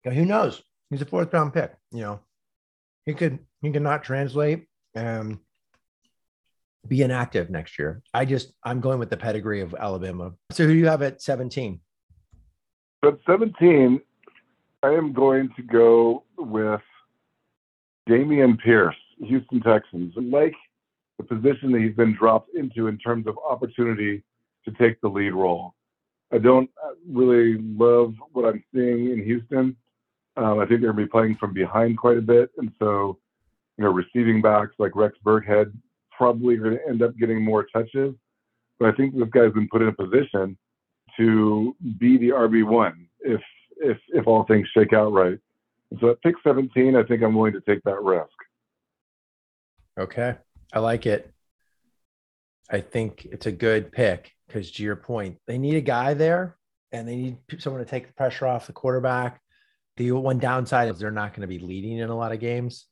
[0.05, 0.61] Yeah, who knows?
[0.89, 1.73] He's a fourth round pick.
[1.91, 2.19] You know,
[3.05, 5.39] he could he could not translate and
[6.87, 8.01] be inactive next year.
[8.13, 10.33] I just I'm going with the pedigree of Alabama.
[10.51, 11.79] So who do you have at 17?
[13.03, 14.01] At 17,
[14.83, 16.81] I am going to go with
[18.07, 20.13] Dameon Pierce, Houston Texans.
[20.15, 20.55] Like
[21.17, 24.23] the position that he's been dropped into in terms of opportunity
[24.65, 25.75] to take the lead role.
[26.31, 26.69] I don't
[27.07, 29.75] really love what I'm seeing in Houston.
[30.35, 33.19] Um, I think they're going to be playing from behind quite a bit, and so
[33.77, 35.71] you know, receiving backs like Rex Burkhead
[36.17, 38.15] probably going to end up getting more touches.
[38.79, 40.57] But I think this guy's been put in a position
[41.17, 43.41] to be the RB one if
[43.77, 45.37] if if all things shake out right.
[45.99, 48.27] So at pick 17, I think I'm willing to take that risk.
[49.99, 50.35] Okay,
[50.73, 51.31] I like it.
[52.69, 56.57] I think it's a good pick because to your point, they need a guy there
[56.91, 59.39] and they need someone to take the pressure off the quarterback.
[59.97, 62.87] The one downside is they're not going to be leading in a lot of games.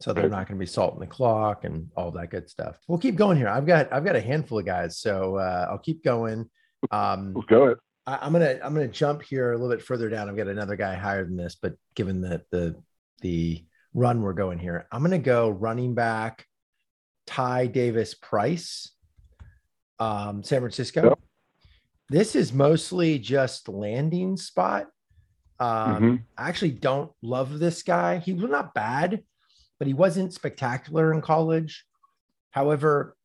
[0.00, 2.78] So they're not going to be salting the clock and all that good stuff.
[2.86, 3.48] We'll keep going here.
[3.48, 6.48] I've got I've got a handful of guys, so uh, I'll keep going.
[6.92, 7.66] Um, Let's go.
[7.66, 7.78] It.
[8.06, 10.28] I, am gonna I'm gonna jump here a little bit further down.
[10.28, 12.76] I've got another guy higher than this, but given the the
[13.22, 16.46] the run we're going here, I'm gonna go running back
[17.26, 18.92] Ty Davis Price
[19.98, 21.02] um, San Francisco.
[21.04, 21.18] Yep.
[22.10, 24.86] This is mostly just landing spot.
[25.60, 26.14] Um, mm-hmm.
[26.36, 28.18] I actually don't love this guy.
[28.18, 29.22] He was not bad,
[29.78, 31.84] but he wasn't spectacular in college.
[32.50, 33.16] However,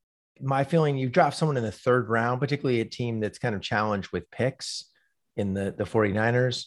[0.42, 3.62] my feeling you draft someone in the third round, particularly a team that's kind of
[3.62, 4.89] challenged with picks
[5.38, 6.66] in the, the 49ers,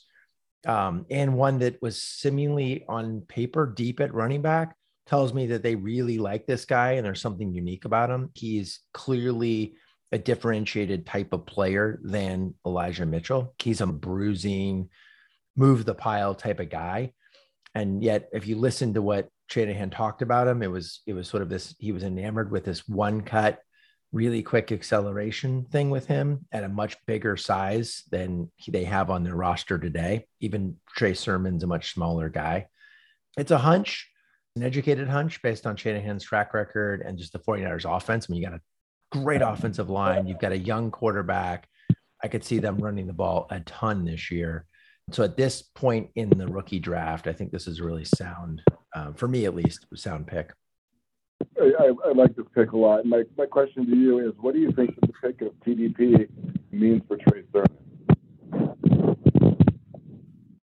[0.67, 4.75] um, and one that was seemingly on paper deep at running back,
[5.07, 8.31] tells me that they really like this guy and there's something unique about him.
[8.35, 9.77] He's clearly
[10.11, 13.55] a differentiated type of player than Elijah Mitchell.
[13.61, 14.89] He's a bruising,
[15.57, 17.13] move the pile type of guy.
[17.75, 21.29] And yet, if you listen to what Shanahan talked about him, it was it was
[21.29, 21.75] sort of this.
[21.79, 23.61] He was enamored with this one cut,
[24.13, 29.23] really quick acceleration thing with him at a much bigger size than they have on
[29.23, 30.27] their roster today.
[30.41, 32.67] Even Trey Sermon's a much smaller guy.
[33.37, 34.09] It's a hunch,
[34.57, 38.27] an educated hunch based on Shanahan's track record and just the 49ers offense.
[38.29, 38.63] I mean, you got a
[39.23, 40.27] great offensive line.
[40.27, 41.69] You've got a young quarterback.
[42.23, 44.67] I could see them running the ball a ton this year.
[45.13, 48.63] So at this point in the rookie draft, I think this is really sound,
[48.97, 50.53] um, for me at least, sound pick.
[51.61, 53.05] I, I, like this pick a lot.
[53.05, 56.29] My, my question to you is what do you think the pick of TDP
[56.73, 58.77] means for Trey Sermon?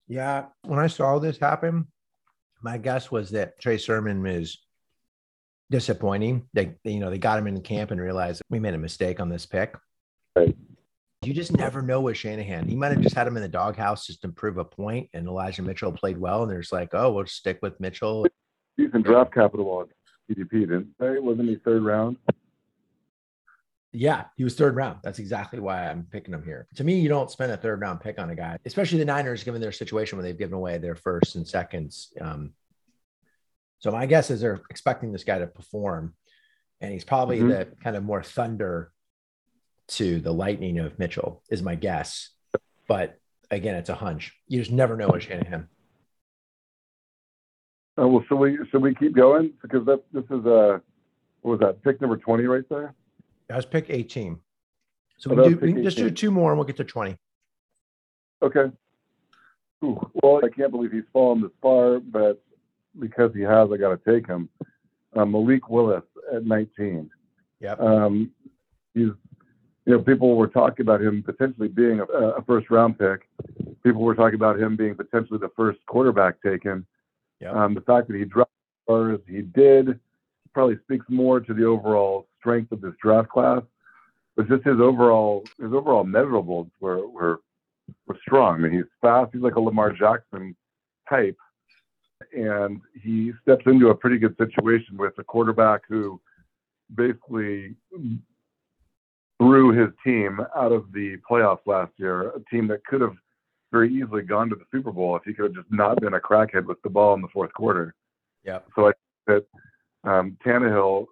[0.08, 1.86] Yeah, when I saw this happen,
[2.62, 4.58] my guess was that Trey Sermon is
[5.70, 6.48] disappointing.
[6.54, 9.20] They, you know, they got him in the camp and realized we made a mistake
[9.20, 9.76] on this pick.
[10.34, 10.56] Right.
[11.24, 12.66] You just never know with Shanahan.
[12.66, 15.28] He might have just had him in the doghouse just to prove a point, and
[15.28, 16.42] Elijah Mitchell played well.
[16.42, 18.26] And there's like, oh, we'll stick with Mitchell.
[18.76, 19.86] Decent draft capital on
[20.28, 21.20] TDP, didn't they?
[21.20, 22.16] Wasn't he third round?
[23.92, 24.98] Yeah, he was third round.
[25.04, 26.66] That's exactly why I'm picking him here.
[26.76, 29.44] To me, you don't spend a third round pick on a guy, especially the Niners,
[29.44, 32.12] given their situation where they've given away their first and seconds.
[32.20, 32.52] Um,
[33.78, 36.14] so my guess is they're expecting this guy to perform,
[36.80, 37.48] and he's probably mm-hmm.
[37.48, 38.92] the kind of more thunder
[39.96, 42.30] to the lightning of Mitchell is my guess.
[42.88, 43.18] But
[43.50, 44.32] again, it's a hunch.
[44.48, 45.68] You just never know with Shanahan.
[47.98, 50.80] Oh, well, should we so we keep going because that this is a
[51.42, 52.94] what was that pick number twenty right there?
[53.48, 54.38] That was pick eighteen.
[55.18, 57.16] So oh, we, do, we just do two more and we'll get to twenty.
[58.42, 58.72] Okay.
[59.84, 62.42] Ooh, well, I can't believe he's fallen this far, but
[62.98, 64.48] because he has, I got to take him.
[65.14, 67.10] Uh, Malik Willis at 19.
[67.60, 67.72] Yeah.
[67.74, 68.30] Um,
[68.94, 69.08] he's,
[69.84, 73.28] you know, people were talking about him potentially being a, a, first round pick.
[73.82, 76.86] People were talking about him being potentially the first quarterback taken.
[77.40, 77.50] Yeah.
[77.50, 79.98] Um, the fact that he dropped as far as he did
[80.54, 83.62] probably speaks more to the overall strength of this draft class.
[84.36, 87.40] But just his overall his overall measurables were were
[88.06, 88.54] were strong.
[88.54, 89.30] I mean, he's fast.
[89.32, 90.54] He's like a Lamar Jackson
[91.08, 91.36] type
[92.32, 96.20] and he steps into a pretty good situation with a quarterback who
[96.94, 97.74] basically
[99.42, 103.16] threw his team out of the playoffs last year, a team that could have
[103.72, 106.20] very easily gone to the Super Bowl if he could have just not been a
[106.20, 107.94] crackhead with the ball in the fourth quarter.
[108.44, 108.60] Yeah.
[108.76, 108.92] So I
[109.26, 109.44] think
[110.04, 111.06] that um, Tannehill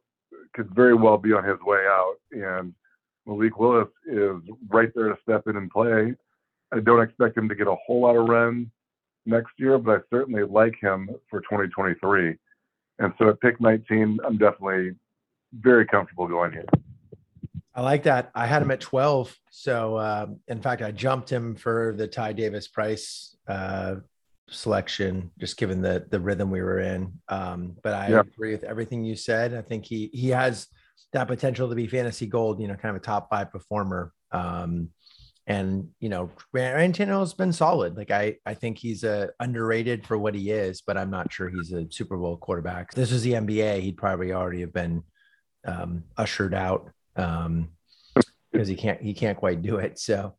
[0.55, 2.17] could very well be on his way out.
[2.31, 2.73] And
[3.27, 4.37] Malik Willis is
[4.69, 6.15] right there to step in and play.
[6.73, 8.71] I don't expect him to get a whole lot of run
[9.27, 12.37] next year, but I certainly like him for 2023.
[13.01, 14.95] And so at pick 19, I'm definitely
[15.53, 16.67] very comfortable going here.
[17.81, 18.31] I like that.
[18.35, 19.35] I had him at 12.
[19.51, 23.97] So, uh, in fact, I jumped him for the Ty Davis Price uh,
[24.51, 27.15] selection, just given the the rhythm we were in.
[27.29, 28.21] Um, but I yeah.
[28.21, 29.55] agree with everything you said.
[29.55, 30.67] I think he he has
[31.15, 32.61] that potential to be fantasy gold.
[32.61, 34.13] You know, kind of a top five performer.
[34.31, 34.91] Um,
[35.47, 37.97] and you know, Ryan Tannehill's been solid.
[37.97, 41.49] Like I, I think he's uh, underrated for what he is, but I'm not sure
[41.49, 42.93] he's a Super Bowl quarterback.
[42.93, 45.03] this was the NBA, he'd probably already have been
[45.67, 46.91] um, ushered out
[47.21, 47.69] um,
[48.51, 49.99] because he can't he can't quite do it.
[49.99, 50.35] So,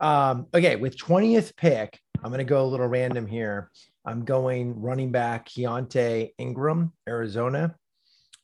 [0.00, 3.70] um, okay, with 20th pick, I'm going to go a little random here.
[4.04, 7.74] I'm going running back Keaontay Ingram, Arizona.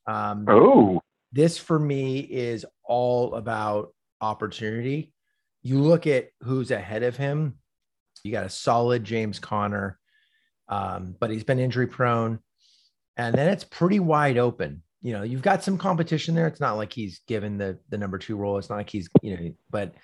[0.07, 1.01] Um, oh,
[1.33, 5.13] this for me is all about opportunity.
[5.63, 7.59] You look at who's ahead of him.
[8.25, 9.99] You got a solid James Conner,
[10.69, 12.39] um, but he's been injury prone,
[13.17, 16.47] and then it's pretty wide open you know, you've got some competition there.
[16.47, 18.59] It's not like he's given the the number two role.
[18.59, 19.95] It's not like he's, you know, but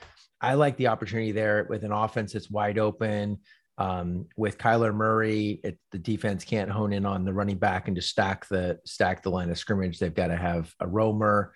[0.40, 3.38] I like the opportunity there with an offense that's wide open.
[3.78, 7.96] Um, with Kyler Murray, it, the defense can't hone in on the running back and
[7.96, 9.98] just stack the stack the line of scrimmage.
[9.98, 11.52] They've got to have a roamer.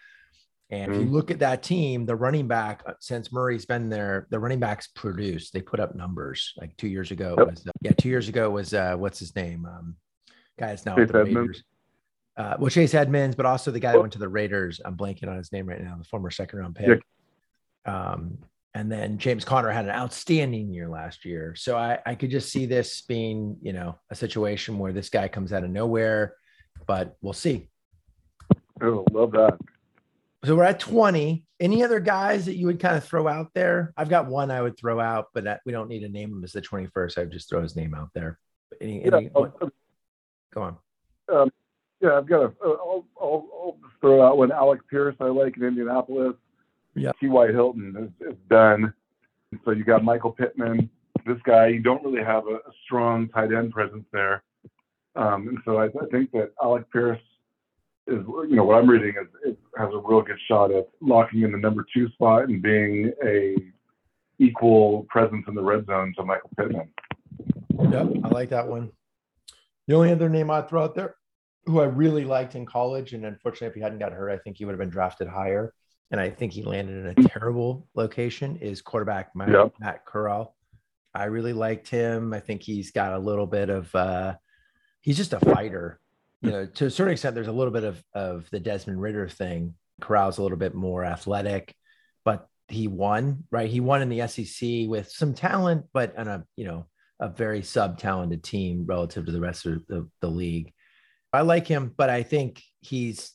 [0.68, 0.92] And mm-hmm.
[0.92, 1.14] if you mm-hmm.
[1.14, 4.86] look at that team, the running back, uh, since Murray's been there, the running backs
[4.88, 5.54] produced.
[5.54, 6.52] They put up numbers.
[6.58, 7.48] Like two years ago yep.
[7.48, 9.64] was, uh, yeah, two years ago was uh, what's his name?
[9.64, 9.96] Um,
[10.58, 11.64] guys now with the Raiders
[12.40, 14.00] uh, well, Chase Edmonds, but also the guy that oh.
[14.00, 14.80] went to the Raiders.
[14.82, 17.02] I'm blanking on his name right now, the former second round pick.
[17.84, 18.38] Um,
[18.72, 21.54] and then James Conner had an outstanding year last year.
[21.54, 25.28] So I, I could just see this being, you know, a situation where this guy
[25.28, 26.34] comes out of nowhere,
[26.86, 27.68] but we'll see.
[28.80, 29.58] Oh, love that.
[30.44, 31.44] So we're at 20.
[31.58, 33.92] Any other guys that you would kind of throw out there?
[33.98, 36.52] I've got one I would throw out, but we don't need to name him as
[36.52, 37.18] the 21st.
[37.18, 38.38] I would just throw his name out there.
[38.80, 39.52] Any, yeah, any, go
[40.56, 40.78] on.
[41.28, 41.50] Um,
[42.00, 42.52] yeah, I've got a.
[42.64, 44.52] I'll, I'll, I'll throw out one.
[44.52, 46.34] Alec Pierce, I like in Indianapolis.
[46.94, 47.12] Yeah.
[47.20, 47.48] T.Y.
[47.48, 48.92] Hilton is, is done.
[49.64, 50.88] So you got Michael Pittman.
[51.26, 54.42] This guy, you don't really have a, a strong tight end presence there.
[55.16, 57.20] Um, and so I, I, think that Alec Pierce
[58.06, 61.42] is, you know, what I'm reading is, is, has a real good shot at locking
[61.42, 63.56] in the number two spot and being a
[64.38, 66.88] equal presence in the red zone to Michael Pittman.
[67.90, 68.90] Yep, I like that one.
[69.88, 71.16] The only other name I'd throw out there
[71.70, 73.12] who I really liked in college.
[73.12, 75.72] And unfortunately, if he hadn't got hurt, I think he would have been drafted higher.
[76.10, 79.72] And I think he landed in a terrible location is quarterback Matt, yep.
[79.78, 80.56] Matt Corral.
[81.14, 82.32] I really liked him.
[82.32, 84.34] I think he's got a little bit of uh
[85.00, 86.00] he's just a fighter.
[86.42, 89.28] You know, to a certain extent, there's a little bit of of the Desmond Ridder
[89.28, 89.74] thing.
[90.00, 91.74] Corral's a little bit more athletic,
[92.24, 93.68] but he won, right?
[93.68, 96.86] He won in the SEC with some talent, but on a you know
[97.20, 100.72] a very sub talented team relative to the rest of the, the league.
[101.32, 103.32] I like him, but I think he's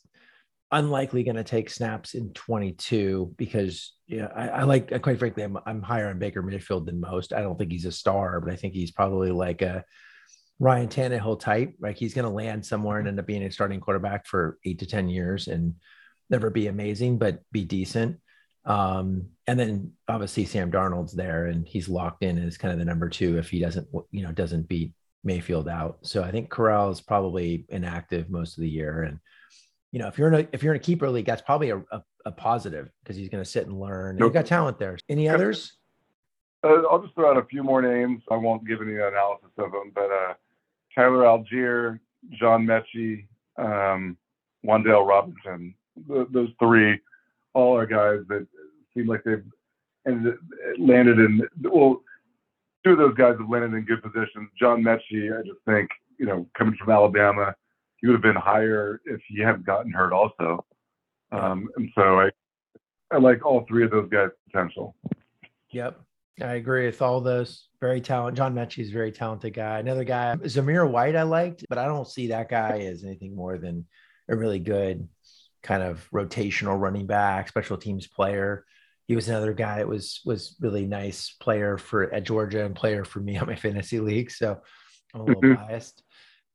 [0.71, 5.57] unlikely going to take snaps in 22 because yeah, I, I like quite frankly, I'm,
[5.65, 7.33] I'm higher on Baker Mayfield than most.
[7.33, 9.85] I don't think he's a star, but I think he's probably like a
[10.59, 11.75] Ryan Tannehill type.
[11.79, 14.79] Like he's going to land somewhere and end up being a starting quarterback for eight
[14.79, 15.75] to 10 years and
[16.29, 18.19] never be amazing, but be decent.
[18.65, 22.85] Um, and then obviously Sam Darnold's there and he's locked in as kind of the
[22.85, 24.93] number two if he doesn't, you know, doesn't beat
[25.25, 25.97] Mayfield out.
[26.03, 29.03] So I think Corral is probably inactive most of the year.
[29.03, 29.19] And
[29.91, 31.77] you know, if you're in a if you're in a keeper league, that's probably a,
[31.91, 34.17] a, a positive because he's going to sit and learn.
[34.17, 34.29] Nope.
[34.29, 34.97] You got talent there.
[35.09, 35.73] Any others?
[36.63, 38.21] Uh, I'll just throw out a few more names.
[38.31, 40.33] I won't give any analysis of them, but uh,
[40.93, 41.99] Tyler Allgeier,
[42.31, 44.17] John Metchie, um,
[44.65, 45.75] Wan'Dale Robinson.
[46.07, 46.99] The, those three,
[47.53, 48.47] all are guys that
[48.93, 49.43] seem like they've
[50.07, 50.35] ended,
[50.79, 52.01] landed in well
[52.85, 54.49] two of those guys have landed in good positions.
[54.59, 57.55] John Metchie, I just think, you know, coming from Alabama,
[57.97, 60.63] he would have been higher if he hadn't gotten hurt also.
[61.31, 62.29] Um, and so I,
[63.11, 64.95] I like all three of those guys' potential.
[65.71, 65.99] Yep.
[66.41, 67.69] I agree with all those.
[67.81, 68.37] Very talented.
[68.37, 69.79] John Metchie is a very talented guy.
[69.79, 73.57] Another guy, Zamir White, I liked, but I don't see that guy as anything more
[73.57, 73.85] than
[74.29, 75.07] a really good
[75.63, 78.65] kind of rotational running back, special teams player
[79.07, 83.05] he was another guy that was was really nice player for at Georgia and player
[83.05, 84.31] for me on my fantasy league.
[84.31, 84.59] So
[85.13, 85.65] I'm a little mm-hmm.
[85.65, 86.03] biased.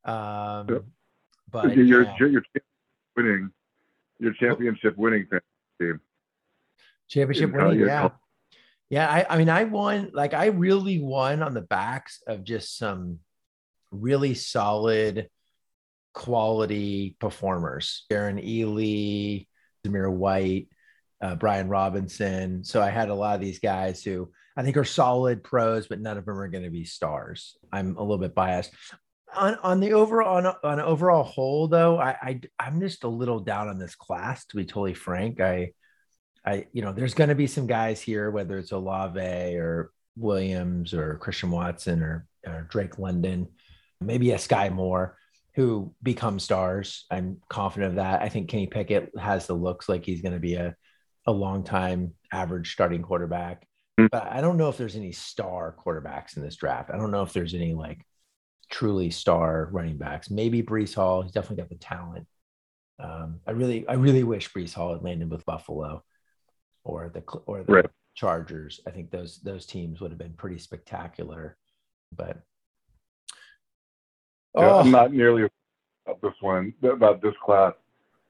[0.05, 0.85] Um, yep.
[1.51, 2.15] But you're, yeah.
[2.21, 2.43] you're,
[3.17, 3.51] winning,
[4.19, 5.27] your championship winning
[5.81, 6.01] team.
[7.09, 8.11] Championship winning, yeah.
[8.89, 12.77] Yeah, I, I mean, I won, like, I really won on the backs of just
[12.77, 13.21] some
[13.91, 15.29] really solid
[16.13, 18.05] quality performers.
[18.11, 19.47] Jerrion Ealy,
[19.87, 20.69] Zamir White,
[21.21, 22.65] uh, Brian Robinson.
[22.65, 26.01] So I had a lot of these guys who I think are solid pros, but
[26.01, 27.57] none of them are going to be stars.
[27.73, 28.73] I'm a little bit biased.
[29.37, 33.39] On, on the overall on, on overall whole though, I, I I'm just a little
[33.39, 35.41] down on this class to be totally frank.
[35.41, 35.73] I
[36.45, 40.95] I you know there's going to be some guys here, whether it's Olave or Williams
[40.95, 43.47] or Christian Watson or, or Drake London,
[44.01, 45.17] maybe a Skyy Moore
[45.55, 47.07] who become stars.
[47.11, 48.23] I'm confident of that.
[48.23, 50.77] I think Kenny Pickett has the looks like he's going to be a,
[51.31, 53.67] a long time average starting quarterback.
[53.99, 54.07] Mm-hmm.
[54.13, 56.91] But I don't know if there's any star quarterbacks in this draft.
[56.91, 58.05] I don't know if there's any like
[58.71, 60.31] truly star running backs.
[60.31, 61.23] Maybe Breece Hall.
[61.23, 62.27] He's definitely got the talent.
[62.99, 66.05] Um, I really, I really wish Breece Hall had landed with Buffalo
[66.85, 67.87] or the or the right.
[68.15, 68.81] Chargers.
[68.87, 71.57] I think those those teams would have been pretty spectacular.
[72.15, 72.39] But
[74.57, 74.81] yeah, oh.
[74.81, 75.49] I'm not nearly
[76.07, 77.73] about this one about this class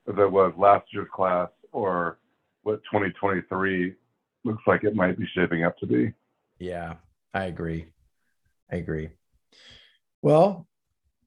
[0.09, 2.19] as I was last year's class or
[2.71, 3.95] what 2023
[4.45, 6.13] looks like it might be shaping up to be.
[6.59, 6.95] Yeah,
[7.35, 7.87] I agree.
[8.71, 9.11] I agree.
[10.23, 10.67] Well,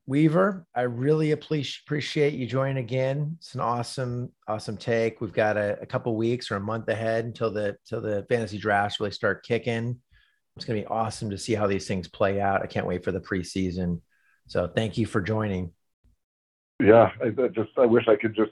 [0.06, 3.36] Weaver, I really appreciate you joining again.
[3.40, 5.22] It's an awesome, awesome take.
[5.22, 8.58] We've got a, a couple weeks or a month ahead until the till the fantasy
[8.58, 10.00] drafts really start kicking.
[10.56, 12.62] It's going to be awesome to see how these things play out.
[12.62, 14.02] I can't wait for the preseason.
[14.48, 15.72] So thank you for joining.
[16.82, 18.52] Yeah, I, I just I wish I could just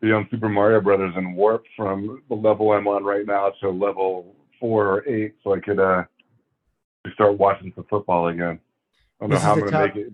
[0.00, 3.70] be on Super Mario Brothers and warp from the level I'm on right now to
[3.70, 6.04] level four or eight, so I could uh
[7.14, 8.60] start watching some football again.
[9.20, 10.12] I don't this know how I'm gonna tough, make it.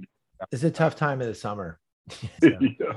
[0.53, 1.79] It's a tough time of the summer.
[2.11, 2.27] so.
[2.43, 2.93] yeah.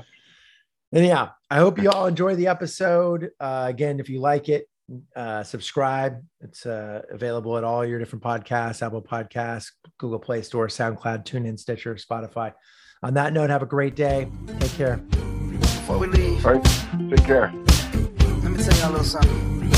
[0.92, 3.30] And yeah, I hope you all enjoy the episode.
[3.38, 4.68] Uh, again, if you like it,
[5.14, 6.22] uh, subscribe.
[6.40, 11.58] It's uh, available at all your different podcasts, Apple Podcasts, Google Play Store, SoundCloud, TuneIn,
[11.58, 12.54] Stitcher, Spotify.
[13.02, 14.30] On that note, have a great day.
[14.58, 15.37] Take care.
[15.88, 16.64] Before we leave, all right,
[17.08, 17.50] take care.
[18.42, 19.72] Let me tell you a little something.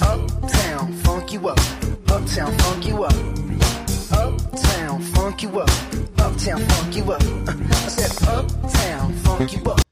[0.00, 1.58] Uptown, funk you up.
[2.08, 3.12] Uptown, funk you up.
[4.12, 5.70] Uptown, funk you up.
[6.20, 7.20] Uptown, funk you up.
[7.48, 9.85] I said, Uptown, funk you up.